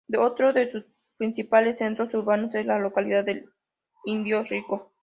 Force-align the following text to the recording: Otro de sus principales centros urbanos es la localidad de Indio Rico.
Otro 0.17 0.51
de 0.51 0.71
sus 0.71 0.83
principales 1.17 1.77
centros 1.77 2.11
urbanos 2.15 2.55
es 2.55 2.65
la 2.65 2.79
localidad 2.79 3.23
de 3.23 3.45
Indio 4.05 4.43
Rico. 4.43 4.91